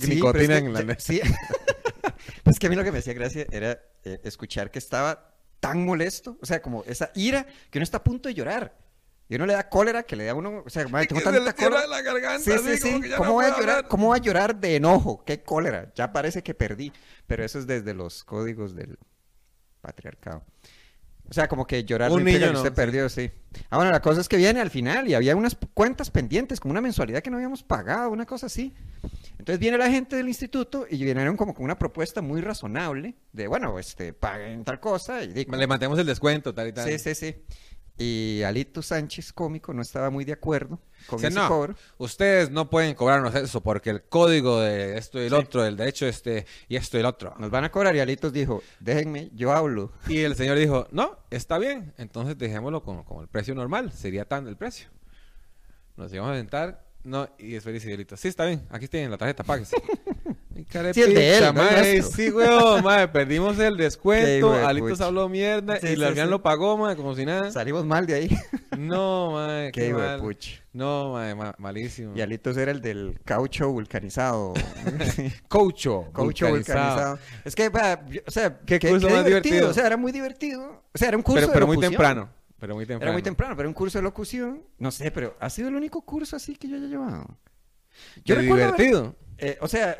[0.00, 1.04] Sí, nicotina que en la nariz.
[1.04, 1.20] sí.
[2.42, 5.84] pues que a mí lo que me hacía gracia era eh, escuchar que estaba tan
[5.84, 8.74] molesto, o sea, como esa ira que uno está a punto de llorar.
[9.34, 11.28] Y uno le da cólera que le da a uno, o sea, madre, tengo Que
[11.28, 11.86] se tanta cólera.
[11.88, 13.00] la garganta, Sí, sí, sí.
[13.16, 13.88] ¿Cómo, no voy a llorar, hablar.
[13.88, 15.24] ¿Cómo voy a llorar de enojo?
[15.24, 15.92] ¡Qué cólera!
[15.96, 16.92] Ya parece que perdí.
[17.26, 18.96] Pero eso es desde los códigos del
[19.80, 20.44] patriarcado.
[21.28, 22.76] O sea, como que llorar Un niño que no, usted sí.
[22.76, 23.30] perdió, sí.
[23.70, 26.72] Ah, bueno, la cosa es que viene al final y había unas cuentas pendientes, como
[26.72, 28.74] una mensualidad que no habíamos pagado, una cosa así.
[29.38, 33.46] Entonces viene la gente del instituto y vinieron como con una propuesta muy razonable de,
[33.46, 36.88] bueno, este, paguen tal cosa y Le mantemos el descuento, tal y tal.
[36.88, 37.34] Sí, sí, sí.
[37.96, 41.74] Y Alito Sánchez, cómico, no estaba muy de acuerdo con ese no, cobro.
[41.98, 45.34] ustedes no pueden cobrarnos eso porque el código de esto y el Sí.
[45.36, 47.36] otro, el derecho este y esto y el otro.
[47.38, 49.92] Nos van a cobrar y Alitos dijo, déjenme, yo hablo.
[50.08, 54.24] Y el señor dijo, no, está bien, entonces dejémoslo como, como el precio normal, sería
[54.24, 54.88] tan el precio.
[55.96, 59.18] Nos íbamos a sentar, no, y después dice Delito, sí, está bien, aquí tienen la
[59.18, 59.76] tarjeta, páguese.
[60.94, 65.78] Sí, el de él, no sí, weón, mae, perdimos el descuento, de Alitos habló mierda
[65.80, 66.26] Sí, y la sí, sí.
[66.28, 67.50] lo pagó, mae, como si nada.
[67.50, 68.28] Salimos mal de ahí.
[68.78, 70.20] No, mae, Qué qué, de mal.
[70.20, 70.60] pucha.
[70.72, 72.12] No, mae, ma- malísimo.
[72.16, 74.54] Y Alitos era el del caucho vulcanizado.
[75.48, 77.18] Cocho, caucho vulcanizado.
[77.44, 77.70] Es que,
[78.10, 79.70] yo- o sea, Qué qué, curso qué más divertido.
[79.70, 80.82] O sea, era muy divertido.
[80.92, 81.92] O sea, era un curso Pero, de pero muy locución.
[81.92, 83.02] temprano, pero muy temprano.
[83.04, 84.62] Era muy temprano, pero un curso de locución.
[84.78, 87.36] No sé, pero ha sido el único curso así que yo haya llevado.
[88.24, 89.16] Yo recuerdo haber- divertido.
[89.38, 89.96] Eh, o sea,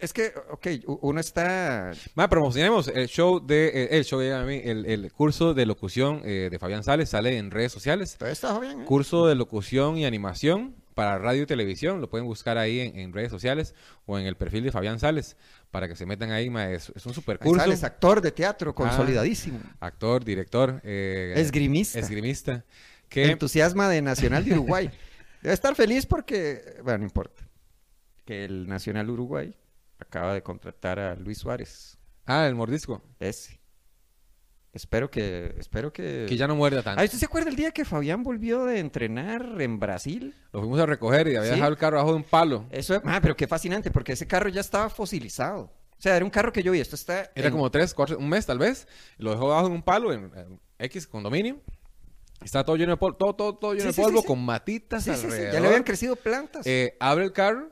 [0.00, 0.66] es que, ok,
[1.02, 1.92] uno está...
[2.14, 5.66] Ma, promocionemos el show de eh, el show de a mí, el, el curso de
[5.66, 8.16] locución eh, de Fabián Sales sale en redes sociales.
[8.20, 8.84] Está bien, ¿eh?
[8.84, 13.12] Curso de locución y animación para radio y televisión, lo pueden buscar ahí en, en
[13.12, 13.74] redes sociales
[14.06, 15.36] o en el perfil de Fabián Sales
[15.70, 17.60] para que se metan ahí, ma, es, es un super curso.
[17.60, 19.60] sales, actor de teatro, consolidadísimo.
[19.80, 21.98] Actor, director, Esgrimista.
[21.98, 22.64] esgrimista,
[23.08, 24.90] que Entusiasma de Nacional de Uruguay.
[25.42, 27.47] Debe estar feliz porque, bueno, no importa.
[28.28, 29.54] Que el Nacional Uruguay
[29.98, 31.96] acaba de contratar a Luis Suárez.
[32.26, 33.58] ah, el mordisco, Ese.
[34.74, 36.26] Espero que, espero que...
[36.28, 37.00] que ya no muerda tanto.
[37.00, 40.34] Ah, ¿usted se acuerda el día que Fabián volvió de entrenar en Brasil?
[40.52, 41.54] Lo fuimos a recoger y había ¿Sí?
[41.54, 42.66] dejado el carro abajo de un palo.
[42.70, 45.62] Eso, ah, pero qué fascinante, porque ese carro ya estaba fosilizado.
[45.62, 47.32] O sea, era un carro que yo vi, esto está...
[47.34, 48.86] Era en- como tres, cuatro, un mes tal vez.
[49.16, 51.62] Lo dejó abajo en un palo en, en X condominio.
[52.44, 54.26] Estaba todo lleno de polvo, todo, todo, todo lleno Sí, de polvo, sí.
[54.26, 55.54] con matitas alrededor.
[55.54, 56.66] ya le habían crecido plantas.
[56.66, 57.70] Eh, abre el carro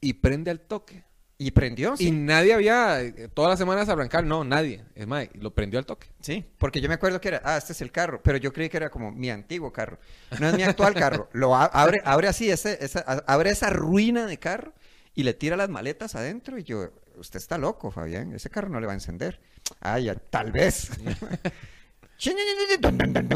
[0.00, 1.04] y prende al toque.
[1.42, 2.08] y prendió, sí.
[2.08, 4.84] Y nadie había, eh, todas las semanas arrancar, no, nadie.
[4.94, 6.08] Es más, lo prendió al toque.
[6.20, 8.68] Sí, porque yo me acuerdo que era, ah, este es el carro, pero yo creí
[8.68, 9.98] que era como mi antiguo carro.
[10.38, 11.30] No es mi actual carro.
[11.32, 14.74] Lo a- abre, abre así, ese, esa, a- abre esa ruina de carro
[15.14, 18.78] y le tira las maletas adentro y yo, usted está loco, Fabián, ese carro no
[18.78, 19.40] le va a encender.
[19.80, 20.90] Ay, ya, tal vez.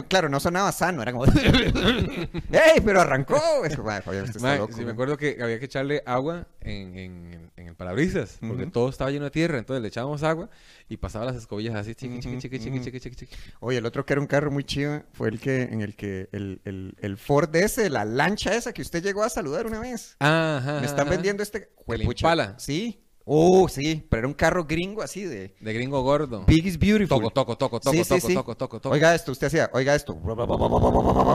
[0.08, 1.24] Claro, no sonaba sano, era como.
[2.52, 2.80] ¡Ey!
[2.84, 3.64] Pero arrancó.
[3.64, 4.92] Es como, "Ay, Fabián, usted está Mae, loco, sí, me mae".
[4.92, 9.24] acuerdo que había que echarle agua en, en, en el parabrisas, porque todo estaba lleno
[9.24, 10.50] de tierra, entonces le echábamos agua
[10.88, 13.34] y pasaba las escobillas así, chiqui, chiqui, chiqui, chiqui, chiqui, chiqui, chiqui.
[13.60, 16.28] Oye, el otro que era un carro muy chido fue el que en el que
[16.32, 20.16] el, el, el Ford ese, la lancha esa que usted llegó a saludar una vez.
[20.20, 21.10] Ajá, Me están ajá.
[21.10, 22.26] vendiendo este juepucha.
[22.26, 22.54] Impala.
[22.58, 23.00] Sí.
[23.26, 26.44] Oh, sí, pero era un carro gringo así de De gringo gordo.
[26.46, 27.08] Big is Beautiful.
[27.18, 28.34] Toco, toco, toco, toco, Sí, toco, sí.
[28.34, 28.92] toco, toco, toco.
[28.94, 30.14] Oiga esto, usted hacía, oiga esto.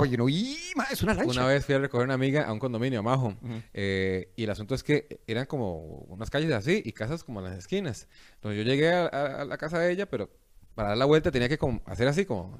[0.10, 1.32] Y uno, ¡y, ma, es una lancha!
[1.32, 3.34] Una vez fui a recoger a una amiga a un condominio, Majo.
[3.74, 5.78] Eh, y el asunto es que eran como
[6.10, 8.08] unas calles así y casas como en las esquinas.
[8.36, 10.30] Entonces yo llegué a, a- a la casa de ella, pero
[10.76, 12.58] para dar la vuelta tenía que como hacer así como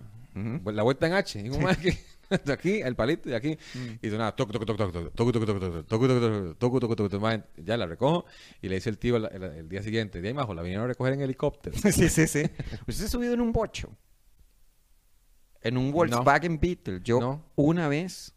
[0.66, 1.40] la vuelta en H.
[1.40, 1.98] Y mae que
[2.30, 3.58] de aquí, el palito y aquí.
[4.02, 7.10] Y sonaba toco, toco, toco, toco, toco, toco, toco, toco, toco, toco, toco, toco, toco,
[7.10, 8.26] toco, Ya la recojo
[8.62, 11.14] y le dice el tío el, día siguiente, de ahí Majo, la vinieron a recoger
[11.14, 11.76] en helicóptero.
[11.78, 12.44] Sí, sí, sí.
[12.88, 13.90] ¿Usted se ha subido en un bocho?
[15.62, 17.02] En un Volkswagen Beetle.
[17.04, 18.34] Yo una vez...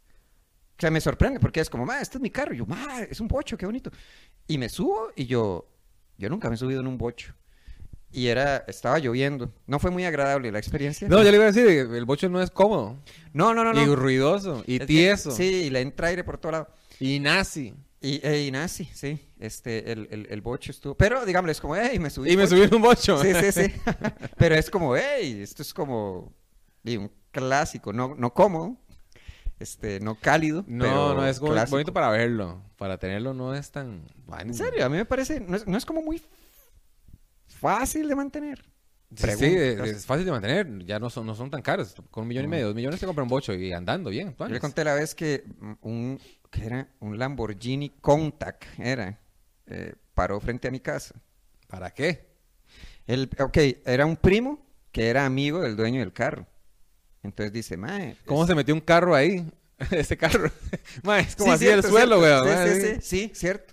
[0.78, 2.54] O sea, me sorprende porque es como, ma, este es mi carro.
[2.54, 3.90] Y yo, ma, es un bocho, qué bonito.
[4.48, 5.68] Y me subo y yo...
[6.18, 7.34] Yo nunca me he subido en un bocho.
[8.12, 8.58] Y era...
[8.68, 9.50] Estaba lloviendo.
[9.66, 11.08] No fue muy agradable la experiencia.
[11.08, 12.98] No, yo le iba a decir, el bocho no es cómodo.
[13.32, 13.82] no, no, no.
[13.82, 13.96] Y no.
[13.96, 16.68] ruidoso, y Es que- tieso, Sí, y le entra aire por todo lado.
[17.00, 17.74] y nazi.
[18.00, 19.18] Y, eh, y nazi, sí.
[19.38, 20.94] Este, el, el, el bocho estuvo...
[20.96, 22.32] Pero, digámosle, es como, hey, me subí.
[22.32, 22.56] Y me bocho".
[22.56, 23.22] subí en un bocho.
[23.22, 23.72] Sí, sí, sí.
[24.36, 26.32] Pero es como, hey, esto es como
[26.82, 28.76] di, un clásico, no, no cómodo,
[29.60, 30.64] este, no cálido.
[30.66, 32.60] No, pero no es como bonito para verlo.
[32.76, 34.02] Para tenerlo no es tan.
[34.26, 34.50] bueno.
[34.50, 36.20] En serio, a mí me parece, no es, no es como muy
[37.62, 38.64] fácil de mantener.
[39.14, 40.84] Sí, es, fácil de mantener.
[40.84, 41.94] Ya no son, no son tan caros.
[42.10, 44.34] Con un millón y medio, dos millones te compra un bocho y andando bien.
[44.38, 46.20] Yo le conté la vez que mm, un,
[46.50, 49.18] que era un Lamborghini Countach, era,
[49.66, 51.14] eh, paró frente a mi casa.
[51.68, 52.32] ¿Para qué?
[53.06, 56.46] El, ok, era un primo que era amigo del dueño del carro.
[57.22, 58.16] Entonces dice, mae.
[58.26, 59.46] ¿Cómo es- se metió un carro ahí?
[59.90, 60.50] Ese carro.
[61.02, 62.66] Ma, es como Sí, así cierto, el suelo, weón.
[62.66, 63.71] Sí, sí, sí, sí, cierto.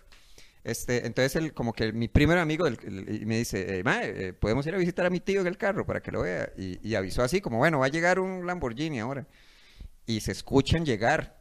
[0.69, 4.77] Este, entonces él, como que mi primer amigo me dice, eh, "Mae, podemos ir a
[4.77, 6.51] visitar a mi tío en el carro para que lo vea.
[6.57, 9.27] Y, y avisó así, como, bueno, va a llegar un Lamborghini ahora.
[10.05, 11.37] Y se escuchan llegar.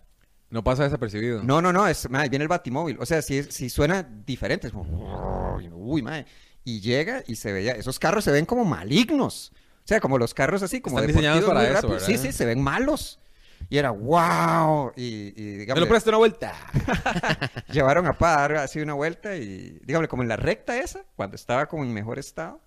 [0.50, 1.42] No pasa desapercibido.
[1.42, 2.96] No, no, no, es, mae, viene el batimóvil.
[3.00, 6.24] O sea, si, si suena diferente, es como, uy, mae.
[6.64, 9.52] Y llega y se veía, esos carros se ven como malignos.
[9.84, 12.00] O sea, como los carros así, como Están diseñados para muy eso.
[12.00, 13.20] Sí, sí, se ven malos.
[13.70, 14.92] Y era, wow.
[14.96, 16.54] Y, y ¿Me digamos, lo presto una vuelta?
[17.72, 21.04] llevaron a Pa a dar así una vuelta y, dígame, como en la recta esa,
[21.16, 22.60] cuando estaba como en mejor estado,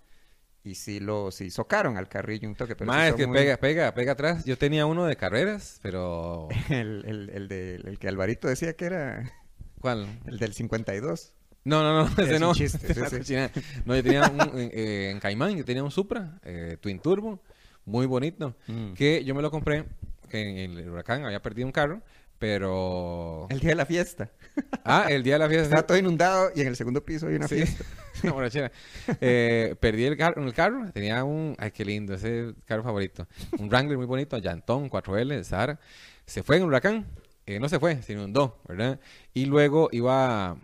[0.63, 2.75] y sí lo sí socaron al carrillo un toque.
[2.75, 4.45] Pero Ma, es que muy- pega, pega, pega atrás.
[4.45, 6.47] Yo tenía uno de carreras, pero.
[6.69, 9.31] El, el, el, de- el que Alvarito decía que era
[9.79, 10.07] ¿Cuál?
[10.27, 11.33] el del 52.
[11.63, 12.53] No, no, no, ese Es no.
[12.53, 13.35] chiste, Ese sí.
[13.85, 17.39] No, yo tenía un, en, eh, en Caimán, yo tenía un Supra, eh, Twin Turbo,
[17.85, 18.93] muy bonito, Mm.
[18.93, 19.85] que yo me lo compré,
[20.39, 22.01] en el huracán había perdido un carro,
[22.39, 23.47] pero...
[23.49, 24.29] El día de la fiesta.
[24.83, 25.65] Ah, el día de la fiesta...
[25.65, 27.55] Estaba todo inundado y en el segundo piso hay una Sí.
[27.55, 27.83] fiesta.
[28.31, 28.71] Borrachera.
[29.19, 32.83] Eh, perdí el carro, el carro, tenía un, ay qué lindo, ese es el carro
[32.83, 35.79] favorito, un Wrangler muy bonito, llantón, 4L, Sahara,
[36.25, 37.05] se fue en un huracán,
[37.45, 38.99] eh, no se fue, se inundó, ¿verdad?
[39.33, 40.55] Y luego iba,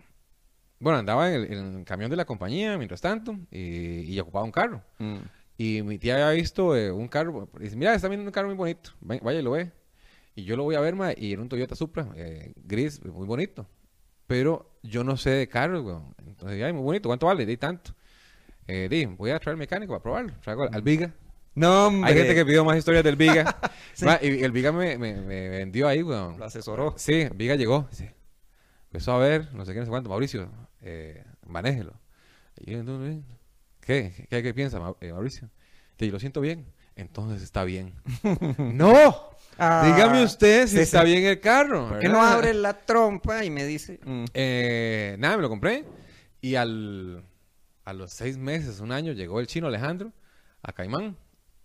[0.78, 4.44] bueno, andaba en el, en el camión de la compañía mientras tanto y, y ocupaba
[4.44, 4.82] un carro.
[4.98, 5.16] Mm.
[5.58, 8.48] Y mi tía había visto eh, un carro, y dice, mira, está viendo un carro
[8.48, 9.72] muy bonito, vaya y lo ve.
[10.36, 13.26] Y yo lo voy a ver, ma, y era un Toyota Supra, eh, gris, muy
[13.26, 13.66] bonito.
[14.28, 16.14] Pero yo no sé de carros, weón.
[16.24, 17.44] Entonces, ay, muy bonito, ¿cuánto vale?
[17.44, 17.92] Di tanto.
[18.68, 20.32] Eh, di, voy a traer al mecánico para probarlo.
[20.42, 21.12] Traigo al, al Viga.
[21.54, 22.10] No, hombre.
[22.10, 23.58] Hay gente que pidió más historias del Viga.
[23.94, 24.04] Sí.
[24.04, 26.38] Ma, y el Viga me, me, me vendió ahí, weón.
[26.38, 26.94] Lo asesoró.
[26.96, 27.88] Sí, Viga llegó.
[27.90, 28.14] dice,
[28.84, 30.08] empezó a ver, no sé qué, no sé cuánto.
[30.08, 30.48] Mauricio,
[30.82, 31.94] eh, manéjelo.
[32.60, 33.22] Y yo, "No, no,
[33.88, 34.26] ¿Qué?
[34.28, 35.48] ¿Qué, qué piensa, eh, Mauricio?
[35.98, 36.66] Y lo siento bien.
[36.94, 37.94] Entonces está bien.
[38.58, 39.30] ¡No!
[39.58, 41.06] Ah, Dígame usted si sí, está sí.
[41.06, 41.88] bien el carro.
[41.88, 43.98] ¿Por qué no abre la trompa y me dice?
[44.04, 45.86] mm, Eh, nada, me lo compré.
[46.42, 47.24] Y al,
[47.86, 50.12] a los seis meses, un año, llegó el chino Alejandro
[50.62, 51.16] a Caimán.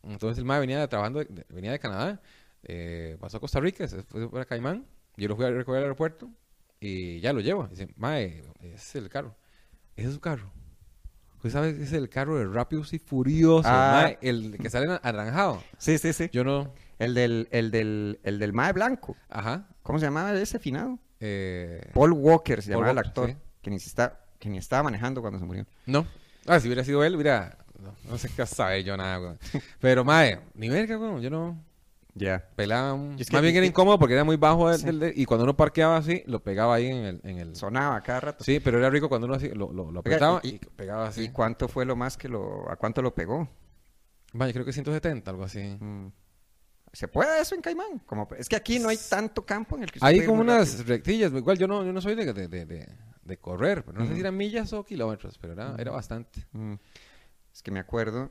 [0.01, 2.21] Entonces el mae venía trabajando, de- venía de Canadá,
[2.63, 4.86] eh, pasó a Costa Rica, se fue para Caimán.
[5.17, 6.29] Yo lo fui a recoger al aeropuerto
[6.79, 7.67] y ya lo llevo.
[7.67, 9.36] Dice, mae, ese es el carro.
[9.97, 10.49] Ese es su carro.
[11.51, 14.01] Sabe que ese es el carro de Rápidos y Furiosos, Ah.
[14.03, 15.62] mae, el que sale anaranjado.
[15.77, 16.29] Sí, sí, sí.
[16.32, 19.17] Yo no, El del, el del, el del Mae Blanco.
[19.29, 19.67] ajá.
[19.82, 20.99] ¿Cómo se llamaba ese finado?
[21.19, 23.29] eh, Paul Walker se Paul llamaba el actor.
[23.29, 23.36] sí.
[23.62, 25.65] Que, ni está, que ni estaba manejando cuando se murió.
[25.86, 26.06] No.
[26.47, 27.58] Ah, si hubiera sido él, hubiera.
[27.79, 29.39] No, no sé qué saber yo nada, weón.
[29.79, 31.21] Pero, mae, ni verga, weón.
[31.21, 31.62] Yo no.
[32.15, 32.47] Ya.
[32.56, 32.93] Pelaba.
[32.93, 34.86] un- Y es que- Más bien era incómodo porque era muy bajo del- Sí.
[34.86, 37.21] del- del- y cuando uno parqueaba así, lo pegaba ahí en el.
[37.23, 37.56] En el...
[37.56, 38.43] Sonaba cada rato.
[38.43, 41.23] Sí, pero era rico cuando uno así lo, lo, lo apretaba y, y- pegaba así.
[41.23, 42.69] ¿Y cuánto fue lo más que lo...
[42.69, 43.49] ¿A cuánto lo pegó?
[44.34, 45.60] Vaya, creo que 170, algo así.
[45.80, 46.12] Mm.
[46.91, 47.99] ¿Se puede eso en Caimán?
[48.06, 50.78] Como, es que aquí no hay tanto campo en el que usted Hay como unas
[50.78, 50.95] rápido.
[50.95, 52.88] rectillas, igual yo no, yo no soy de, de, de, de-
[53.23, 56.45] de correr, pero no sé si eran millas o kilómetros, pero era, era bastante.
[56.52, 56.73] Mm.
[57.52, 58.30] Es que me acuerdo,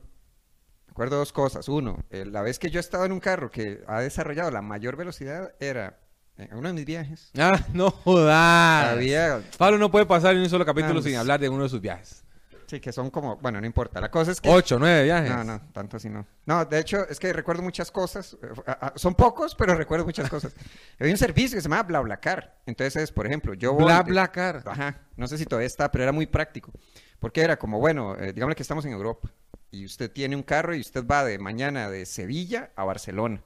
[0.93, 1.67] me acuerdo dos cosas.
[1.69, 4.95] Uno, eh, la vez que yo estaba en un carro que ha desarrollado la mayor
[4.95, 5.97] velocidad era
[6.37, 7.31] en uno de mis viajes.
[7.37, 8.91] Ah, no jodas.
[8.93, 11.81] Había, Pablo no puede pasar ni un solo capítulo sin hablar de uno de sus
[11.81, 12.23] viajes.
[12.67, 13.99] sí, que son como, bueno, no importa.
[14.01, 14.49] La cosa es que...
[14.49, 15.29] Ocho, nueve viajes.
[15.31, 16.25] No, no, tanto así no.
[16.45, 18.37] No, de hecho, es que recuerdo muchas cosas.
[18.43, 20.53] eh, Son pocos, pero recuerdo muchas cosas.
[20.99, 22.61] Había un servicio que se llamaba BlaBlaCar.
[22.67, 23.85] Entonces, por ejemplo, yo voy...
[23.85, 24.61] Bla, de- bla, car.
[24.65, 26.71] Ajá, no sé si todavía está, pero era muy práctico.
[27.19, 29.31] Porque era como, bueno, eh, digámosle que estamos en Europa
[29.73, 33.43] y usted tiene un carro y usted va de mañana de Sevilla a Barcelona.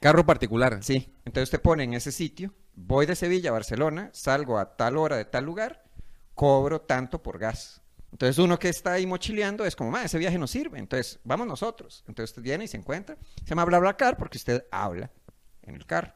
[0.00, 0.82] Carro particular.
[0.82, 4.98] Sí, entonces usted pone en ese sitio, voy de Sevilla a Barcelona, salgo a tal
[4.98, 5.82] hora de tal lugar,
[6.34, 7.80] cobro tanto por gas.
[8.10, 11.46] Entonces uno que está ahí mochileando es como, "Ma, ese viaje no sirve, entonces vamos
[11.46, 12.04] nosotros.
[12.06, 15.10] Entonces usted viene y se encuentra, se llama BlaBlaCar porque usted habla
[15.62, 16.12] en el carro.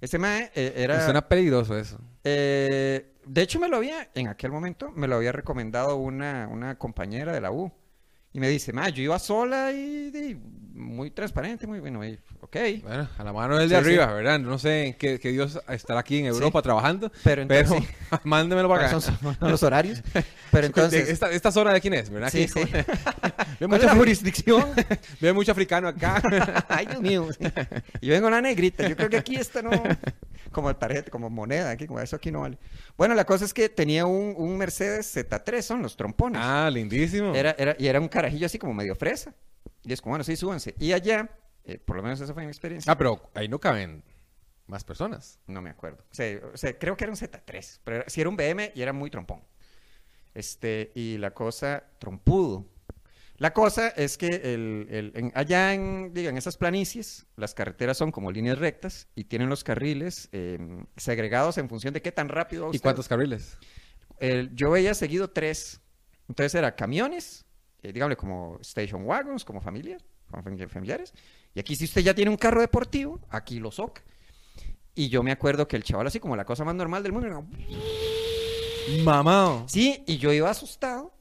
[0.00, 1.04] Ese mae eh, era...
[1.04, 2.00] Suena peligroso eso.
[2.24, 6.78] Eh, de hecho, me lo había, en aquel momento, me lo había recomendado una, una
[6.78, 7.70] compañera de la U.
[8.34, 10.36] Y me dice, ma, yo iba sola y, y
[10.76, 12.04] muy transparente, muy bueno.
[12.04, 12.56] y, ok.
[12.82, 13.86] Bueno, a la mano del de Sí, sí.
[13.88, 14.40] arriba, ¿verdad?
[14.40, 17.94] No sé en qué, qué Dios estará aquí en Europa trabajando, Pero pero, entonces-
[18.24, 19.00] mándemelo para acá.
[19.00, 20.02] Son los horarios.
[20.50, 21.08] Pero entonces...
[21.08, 22.28] esta, esta zona de quién es, ¿verdad?
[22.30, 22.58] Sí, sí.
[23.60, 24.64] Veo ¿Cuál es mucha jurisdicción?
[25.20, 26.20] veo mucho africano acá.
[26.68, 27.28] Ay, Dios mío.
[28.02, 28.88] yo vengo la negrita.
[28.88, 29.70] Yo creo que aquí esta no...
[30.54, 32.58] Como tarjeta, como moneda, aquí, como eso aquí no vale.
[32.96, 36.40] Bueno, la cosa es que tenía un, un Mercedes Z3, son los trompones.
[36.42, 37.34] ah, lindísimo.
[37.34, 39.34] Era, era, y era un carajillo así como medio fresa.
[39.82, 40.74] Y es como, bueno, sí, súbanse.
[40.78, 41.28] Y allá,
[41.64, 42.90] eh, por lo menos esa fue mi experiencia.
[42.90, 44.02] Ah, pero ahí no caben
[44.66, 45.38] más personas.
[45.46, 46.04] No me acuerdo.
[46.10, 48.72] O sea, o sea, creo que era un Z3, pero era- sí era un BM
[48.74, 49.42] y era muy trompón.
[50.34, 52.66] Este, y la cosa, trompudo.
[53.44, 57.98] La cosa es que el, el- en- allá en, diga, en esas planicies, las carreteras
[57.98, 60.58] son como líneas rectas y tienen los carriles eh,
[60.96, 63.58] segregados en función de qué tan rápido ¿Y cuántos carriles?
[64.18, 65.82] El- yo veía seguido tres.
[66.26, 67.44] Entonces era camiones,
[67.82, 71.12] eh, dígame como station wagons, como familias, como fami- familiares.
[71.54, 74.00] Y aquí si usted ya tiene un carro deportivo, aquí lo soca.
[74.94, 77.26] Y yo me acuerdo que el chaval así como la cosa más normal del mundo.
[77.26, 77.42] era,
[79.04, 79.64] Mamá.
[79.68, 81.13] Sí, y yo iba asustado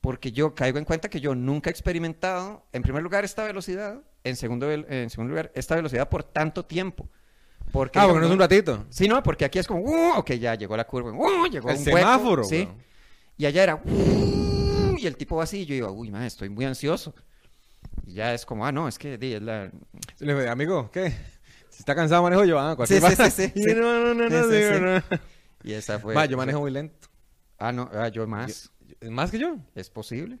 [0.00, 4.00] porque yo caigo en cuenta que yo nunca he experimentado, en primer lugar, esta velocidad,
[4.24, 7.08] en segundo, en segundo lugar, esta velocidad por tanto tiempo.
[7.72, 8.86] Porque Ah, porque no es un ratito.
[8.90, 11.76] Sí, no, porque aquí es como, "Uh", ok, ya llegó la curva, "Uh", llegó El
[11.76, 12.56] un hueco, semáforo, sí.
[12.64, 12.76] weón.
[13.36, 16.48] Y allá era, "Uh", y el tipo va así, y yo iba, uy, man, estoy
[16.48, 17.14] muy ansioso.
[18.06, 19.70] Y ya es como, ah, no, es que di, es la...
[20.18, 21.10] Le digo, amigo, ¿qué?
[21.68, 22.58] Si está cansado, manejo yo.
[22.58, 23.30] Ah, Sí, cualquier sí, cosa.
[23.30, 23.74] sí, sí, sí.
[23.74, 24.80] No, no, no, no, Sí, sí, sí, sí.
[24.80, 25.18] no.
[25.62, 26.14] Y esa fue...
[26.14, 27.08] Va, yo manejo muy lento.
[27.58, 28.70] Ah, no, ah, yo más.
[29.08, 29.56] ¿Más que yo?
[29.74, 30.38] ¿Es posible?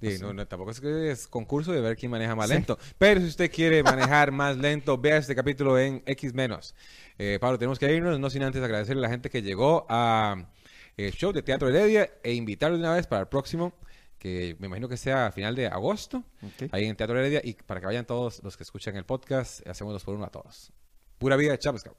[0.00, 2.54] Sí, no, no, tampoco es que es concurso de ver quién maneja más Sí.
[2.54, 2.78] lento.
[2.98, 6.74] Pero si usted quiere manejar más lento, vea este capítulo en X menos.
[7.18, 10.50] Eh, Pablo, tenemos que irnos, no sin antes agradecerle a la gente que llegó a
[10.98, 13.74] el show de Teatro Heredia e invitarlos de una vez para el próximo,
[14.18, 16.24] que me imagino que sea a final de agosto,
[16.72, 19.94] ahí en Teatro Heredia, y para que vayan todos los que escuchan el podcast, hacemos
[19.94, 20.72] dos por uno a todos.
[21.18, 21.96] Pura vida, pescado.